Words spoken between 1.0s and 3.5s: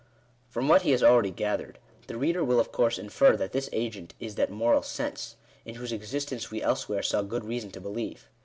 already gathered, the reader will of course \ infer